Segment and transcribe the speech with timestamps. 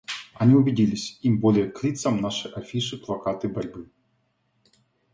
[0.33, 3.91] Они убедились— им более к лицам наши афиши, плакаты борьбы.